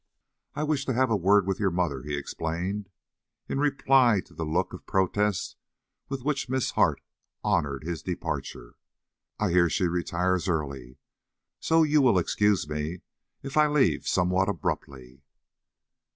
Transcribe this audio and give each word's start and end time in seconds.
"I 0.55 0.63
wish 0.63 0.83
to 0.87 0.95
have 0.95 1.11
a 1.11 1.15
word 1.15 1.45
with 1.45 1.59
your 1.59 1.69
mother," 1.69 2.01
he 2.01 2.15
explained, 2.15 2.89
in 3.47 3.59
reply 3.59 4.19
to 4.21 4.33
the 4.33 4.43
look 4.47 4.73
of 4.73 4.87
protest 4.87 5.57
with 6.09 6.23
which 6.23 6.49
Miss 6.49 6.71
Hart 6.71 7.01
honored 7.43 7.83
his 7.83 8.01
departure. 8.01 8.73
"I 9.39 9.51
hear 9.51 9.69
she 9.69 9.87
retires 9.87 10.49
early; 10.49 10.97
so 11.59 11.83
you 11.83 12.01
will 12.01 12.17
excuse 12.17 12.67
me 12.67 13.01
if 13.43 13.55
I 13.55 13.67
leave 13.67 14.07
somewhat 14.07 14.49
abruptly." 14.49 15.21